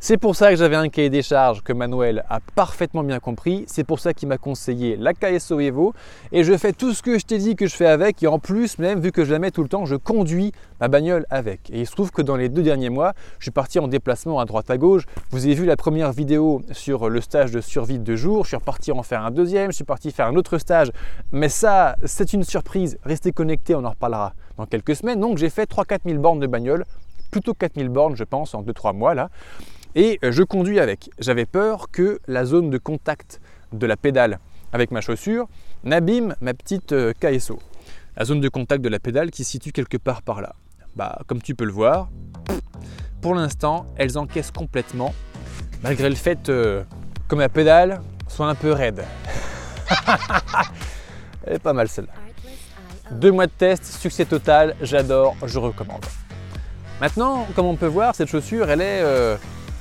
C'est 0.03 0.17
pour 0.17 0.35
ça 0.35 0.49
que 0.49 0.55
j'avais 0.55 0.77
un 0.77 0.89
cahier 0.89 1.11
des 1.11 1.21
charges 1.21 1.61
que 1.61 1.71
Manuel 1.73 2.25
a 2.27 2.39
parfaitement 2.55 3.03
bien 3.03 3.19
compris. 3.19 3.65
C'est 3.67 3.83
pour 3.83 3.99
ça 3.99 4.15
qu'il 4.15 4.27
m'a 4.29 4.39
conseillé 4.39 4.97
la 4.97 5.13
KSO 5.13 5.59
Evo. 5.59 5.93
Et 6.31 6.43
je 6.43 6.57
fais 6.57 6.73
tout 6.73 6.95
ce 6.95 7.03
que 7.03 7.19
je 7.19 7.25
t'ai 7.27 7.37
dit 7.37 7.55
que 7.55 7.67
je 7.67 7.75
fais 7.75 7.85
avec. 7.85 8.23
Et 8.23 8.25
en 8.25 8.39
plus, 8.39 8.79
même 8.79 8.99
vu 8.99 9.11
que 9.11 9.23
je 9.23 9.31
la 9.31 9.37
mets 9.37 9.51
tout 9.51 9.61
le 9.61 9.69
temps, 9.69 9.85
je 9.85 9.95
conduis 9.95 10.53
ma 10.79 10.87
bagnole 10.87 11.27
avec. 11.29 11.69
Et 11.69 11.81
il 11.81 11.85
se 11.85 11.91
trouve 11.91 12.09
que 12.09 12.23
dans 12.23 12.35
les 12.35 12.49
deux 12.49 12.63
derniers 12.63 12.89
mois, 12.89 13.13
je 13.37 13.43
suis 13.43 13.51
parti 13.51 13.77
en 13.77 13.87
déplacement 13.87 14.39
à 14.39 14.45
droite 14.45 14.71
à 14.71 14.77
gauche. 14.79 15.03
Vous 15.29 15.45
avez 15.45 15.53
vu 15.53 15.67
la 15.67 15.77
première 15.77 16.11
vidéo 16.11 16.63
sur 16.71 17.07
le 17.07 17.21
stage 17.21 17.51
de 17.51 17.61
survie 17.61 17.99
de 17.99 18.03
deux 18.03 18.15
jours. 18.15 18.45
Je 18.45 18.47
suis 18.47 18.57
reparti 18.57 18.91
en 18.91 19.03
faire 19.03 19.23
un 19.23 19.29
deuxième. 19.29 19.69
Je 19.69 19.75
suis 19.75 19.83
parti 19.83 20.09
faire 20.09 20.25
un 20.25 20.35
autre 20.35 20.57
stage. 20.57 20.89
Mais 21.31 21.47
ça, 21.47 21.95
c'est 22.05 22.33
une 22.33 22.43
surprise. 22.43 22.97
Restez 23.03 23.33
connectés, 23.33 23.75
on 23.75 23.85
en 23.85 23.91
reparlera 23.91 24.33
dans 24.57 24.65
quelques 24.65 24.95
semaines. 24.95 25.19
Donc 25.19 25.37
j'ai 25.37 25.51
fait 25.51 25.69
3-4 25.69 25.99
000 26.07 26.19
bornes 26.19 26.39
de 26.39 26.47
bagnole. 26.47 26.85
Plutôt 27.29 27.53
4 27.53 27.75
000 27.75 27.89
bornes, 27.89 28.15
je 28.15 28.23
pense, 28.23 28.55
en 28.55 28.63
2-3 28.63 28.95
mois 28.95 29.13
là 29.13 29.29
et 29.95 30.19
euh, 30.23 30.31
je 30.31 30.43
conduis 30.43 30.79
avec. 30.79 31.09
J'avais 31.19 31.45
peur 31.45 31.89
que 31.91 32.19
la 32.27 32.45
zone 32.45 32.69
de 32.69 32.77
contact 32.77 33.41
de 33.73 33.85
la 33.85 33.97
pédale 33.97 34.39
avec 34.73 34.91
ma 34.91 35.01
chaussure 35.01 35.47
n'abîme 35.83 36.35
ma 36.41 36.53
petite 36.53 36.93
euh, 36.93 37.13
KSO. 37.19 37.59
La 38.17 38.25
zone 38.25 38.41
de 38.41 38.49
contact 38.49 38.83
de 38.83 38.89
la 38.89 38.99
pédale 38.99 39.31
qui 39.31 39.43
se 39.43 39.51
situe 39.51 39.71
quelque 39.71 39.97
part 39.97 40.21
par 40.21 40.41
là. 40.41 40.55
Bah, 40.95 41.19
comme 41.27 41.41
tu 41.41 41.55
peux 41.55 41.65
le 41.65 41.71
voir, 41.71 42.09
pour 43.21 43.35
l'instant, 43.35 43.85
elles 43.95 44.17
encaissent 44.17 44.51
complètement, 44.51 45.13
malgré 45.83 46.09
le 46.09 46.15
fait 46.15 46.49
euh, 46.49 46.83
que 47.27 47.35
ma 47.35 47.49
pédale 47.49 48.01
soit 48.27 48.47
un 48.47 48.55
peu 48.55 48.71
raide. 48.71 49.05
Elle 51.45 51.55
est 51.55 51.59
pas 51.59 51.73
mal 51.73 51.87
celle-là. 51.87 52.13
Deux 53.11 53.31
mois 53.31 53.47
de 53.47 53.51
test, 53.51 53.83
succès 53.85 54.25
total, 54.25 54.75
j'adore, 54.81 55.35
je 55.45 55.59
recommande. 55.59 56.05
Maintenant, 57.01 57.47
comme 57.55 57.65
on 57.65 57.75
peut 57.75 57.87
voir, 57.87 58.15
cette 58.15 58.29
chaussure, 58.29 58.69
elle 58.69 58.79
est 58.79 59.03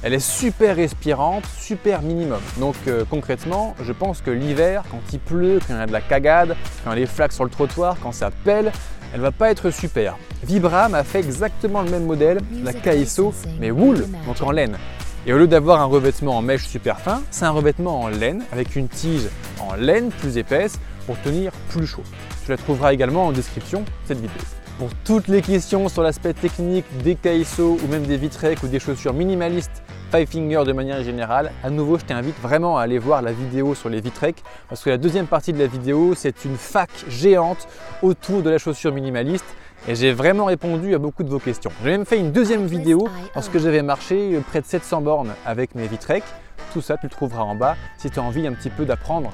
elle 0.02 0.14
est 0.14 0.18
super 0.18 0.76
respirante, 0.76 1.44
super 1.58 2.02
minimum. 2.02 2.40
Donc 2.58 2.76
euh, 2.86 3.04
concrètement, 3.08 3.74
je 3.82 3.92
pense 3.92 4.20
que 4.20 4.30
l'hiver, 4.30 4.82
quand 4.90 5.00
il 5.12 5.18
pleut, 5.18 5.58
quand 5.66 5.74
il 5.74 5.78
y 5.78 5.82
a 5.82 5.86
de 5.86 5.92
la 5.92 6.00
cagade, 6.00 6.56
quand 6.84 6.92
les 6.92 7.06
flaques 7.06 7.32
sur 7.32 7.44
le 7.44 7.50
trottoir, 7.50 7.96
quand 8.02 8.12
ça 8.12 8.30
pèle, 8.30 8.72
elle 9.12 9.20
va 9.20 9.32
pas 9.32 9.50
être 9.50 9.70
super. 9.70 10.16
Vibram 10.44 10.94
a 10.94 11.04
fait 11.04 11.18
exactement 11.18 11.82
le 11.82 11.90
même 11.90 12.06
modèle, 12.06 12.38
la 12.62 12.72
KSO, 12.72 13.34
mais 13.58 13.70
wool, 13.70 14.06
donc 14.26 14.40
en 14.40 14.52
laine. 14.52 14.78
Et 15.26 15.34
au 15.34 15.38
lieu 15.38 15.48
d'avoir 15.48 15.80
un 15.80 15.84
revêtement 15.84 16.38
en 16.38 16.42
mèche 16.42 16.66
super 16.66 16.98
fin, 16.98 17.22
c'est 17.30 17.44
un 17.44 17.50
revêtement 17.50 18.00
en 18.00 18.08
laine 18.08 18.42
avec 18.52 18.76
une 18.76 18.88
tige 18.88 19.28
en 19.60 19.74
laine 19.74 20.10
plus 20.10 20.38
épaisse 20.38 20.78
pour 21.06 21.20
tenir 21.20 21.52
plus 21.68 21.86
chaud. 21.86 22.04
Tu 22.44 22.50
la 22.50 22.56
trouveras 22.56 22.94
également 22.94 23.26
en 23.26 23.32
description 23.32 23.80
de 23.80 23.86
cette 24.06 24.18
vidéo. 24.18 24.40
Pour 24.78 24.88
toutes 25.04 25.28
les 25.28 25.42
questions 25.42 25.90
sur 25.90 26.02
l'aspect 26.02 26.32
technique 26.32 26.86
des 27.04 27.16
KSO 27.16 27.78
ou 27.84 27.86
même 27.88 28.06
des 28.06 28.16
Vitrek 28.16 28.62
ou 28.62 28.68
des 28.68 28.80
chaussures 28.80 29.12
minimalistes 29.12 29.82
Five 30.10 30.26
Finger 30.26 30.64
de 30.66 30.72
manière 30.72 31.04
générale, 31.04 31.52
à 31.62 31.70
nouveau 31.70 31.96
je 31.96 32.04
t'invite 32.04 32.36
vraiment 32.40 32.76
à 32.76 32.82
aller 32.82 32.98
voir 32.98 33.22
la 33.22 33.30
vidéo 33.30 33.76
sur 33.76 33.88
les 33.88 34.00
Vitrek 34.00 34.42
parce 34.68 34.82
que 34.82 34.90
la 34.90 34.98
deuxième 34.98 35.28
partie 35.28 35.52
de 35.52 35.58
la 35.58 35.68
vidéo 35.68 36.14
c'est 36.16 36.44
une 36.44 36.56
fac 36.56 36.90
géante 37.08 37.68
autour 38.02 38.42
de 38.42 38.50
la 38.50 38.58
chaussure 38.58 38.92
minimaliste 38.92 39.44
et 39.86 39.94
j'ai 39.94 40.12
vraiment 40.12 40.46
répondu 40.46 40.96
à 40.96 40.98
beaucoup 40.98 41.22
de 41.22 41.28
vos 41.28 41.38
questions. 41.38 41.70
J'ai 41.84 41.90
même 41.90 42.06
fait 42.06 42.18
une 42.18 42.32
deuxième 42.32 42.66
vidéo 42.66 43.08
lorsque 43.36 43.58
j'avais 43.58 43.82
marché 43.82 44.40
près 44.48 44.60
de 44.60 44.66
700 44.66 45.00
bornes 45.00 45.32
avec 45.46 45.76
mes 45.76 45.86
Vitrek. 45.86 46.24
Tout 46.72 46.80
ça 46.80 46.96
tu 46.96 47.06
le 47.06 47.10
trouveras 47.10 47.42
en 47.42 47.54
bas 47.54 47.76
si 47.96 48.10
tu 48.10 48.18
as 48.18 48.22
envie 48.22 48.44
un 48.48 48.52
petit 48.52 48.70
peu 48.70 48.84
d'apprendre 48.84 49.30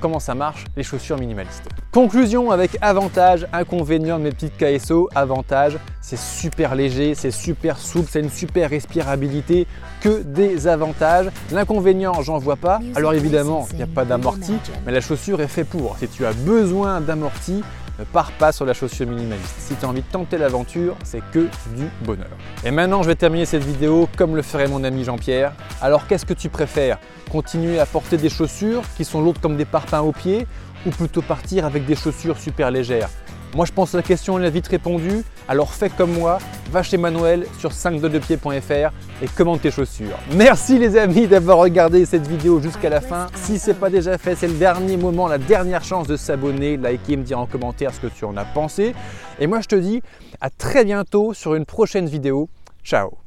comment 0.00 0.20
ça 0.20 0.34
marche 0.34 0.64
les 0.76 0.82
chaussures 0.82 1.18
minimalistes. 1.18 1.68
Conclusion 1.92 2.50
avec 2.50 2.76
avantage, 2.80 3.46
inconvénient 3.52 4.18
de 4.18 4.24
mes 4.24 4.30
petites 4.30 4.56
KSO. 4.56 5.08
Avantage, 5.14 5.78
c'est 6.00 6.18
super 6.18 6.74
léger, 6.74 7.14
c'est 7.14 7.30
super 7.30 7.78
souple, 7.78 8.08
c'est 8.10 8.20
une 8.20 8.30
super 8.30 8.70
respirabilité, 8.70 9.66
que 10.00 10.22
des 10.22 10.66
avantages. 10.66 11.28
L'inconvénient, 11.50 12.22
j'en 12.22 12.38
vois 12.38 12.56
pas. 12.56 12.80
Alors 12.94 13.14
évidemment, 13.14 13.66
il 13.72 13.76
n'y 13.76 13.82
a 13.82 13.86
pas 13.86 14.04
d'amorti, 14.04 14.54
mais 14.86 14.92
la 14.92 15.00
chaussure 15.00 15.40
est 15.40 15.48
faite 15.48 15.68
pour. 15.68 15.96
Si 15.98 16.08
tu 16.08 16.24
as 16.24 16.32
besoin 16.32 17.00
d'amorti, 17.00 17.62
ne 17.98 18.04
pars 18.04 18.32
pas 18.32 18.52
sur 18.52 18.64
la 18.64 18.74
chaussure 18.74 19.06
minimaliste. 19.06 19.54
Si 19.58 19.74
tu 19.74 19.84
as 19.84 19.88
envie 19.88 20.02
de 20.02 20.06
tenter 20.06 20.38
l'aventure, 20.38 20.96
c'est 21.04 21.22
que 21.32 21.48
du 21.76 21.88
bonheur. 22.02 22.28
Et 22.64 22.70
maintenant, 22.70 23.02
je 23.02 23.08
vais 23.08 23.14
terminer 23.14 23.44
cette 23.44 23.64
vidéo 23.64 24.08
comme 24.16 24.36
le 24.36 24.42
ferait 24.42 24.68
mon 24.68 24.84
ami 24.84 25.04
Jean-Pierre. 25.04 25.52
Alors, 25.80 26.06
qu'est-ce 26.06 26.26
que 26.26 26.34
tu 26.34 26.48
préfères? 26.48 26.98
Continuer 27.30 27.78
à 27.80 27.86
porter 27.86 28.16
des 28.16 28.30
chaussures 28.30 28.82
qui 28.96 29.04
sont 29.04 29.20
lourdes 29.20 29.38
comme 29.40 29.56
des 29.56 29.64
parpaings 29.64 30.00
aux 30.00 30.12
pieds 30.12 30.46
ou 30.86 30.90
plutôt 30.90 31.22
partir 31.22 31.64
avec 31.64 31.84
des 31.86 31.96
chaussures 31.96 32.38
super 32.38 32.70
légères? 32.70 33.10
Moi, 33.54 33.64
je 33.64 33.72
pense 33.72 33.92
que 33.92 33.96
la 33.96 34.02
question 34.02 34.38
est 34.38 34.50
vite 34.50 34.68
répondue. 34.68 35.22
Alors 35.48 35.72
fais 35.72 35.88
comme 35.88 36.12
moi, 36.12 36.38
va 36.70 36.82
chez 36.82 36.96
Manuel 36.96 37.46
sur 37.58 37.72
5 37.72 38.00
piedfr 38.00 38.92
et 39.22 39.26
commande 39.34 39.60
tes 39.60 39.70
chaussures. 39.70 40.18
Merci 40.34 40.78
les 40.78 40.96
amis 40.96 41.26
d'avoir 41.26 41.58
regardé 41.58 42.04
cette 42.04 42.26
vidéo 42.26 42.60
jusqu'à 42.60 42.90
la 42.90 43.00
fin. 43.00 43.28
Si 43.34 43.58
ce 43.58 43.70
n'est 43.70 43.76
pas 43.76 43.90
déjà 43.90 44.18
fait, 44.18 44.34
c'est 44.34 44.48
le 44.48 44.54
dernier 44.54 44.96
moment, 44.96 45.28
la 45.28 45.38
dernière 45.38 45.82
chance 45.82 46.06
de 46.06 46.16
s'abonner, 46.16 46.76
liker, 46.76 47.16
me 47.16 47.22
dire 47.22 47.38
en 47.38 47.46
commentaire 47.46 47.92
ce 47.94 48.00
que 48.00 48.06
tu 48.08 48.24
en 48.24 48.36
as 48.36 48.44
pensé. 48.44 48.94
Et 49.40 49.46
moi, 49.46 49.60
je 49.60 49.68
te 49.68 49.76
dis 49.76 50.02
à 50.40 50.50
très 50.50 50.84
bientôt 50.84 51.32
sur 51.32 51.54
une 51.54 51.64
prochaine 51.64 52.06
vidéo. 52.06 52.48
Ciao 52.84 53.18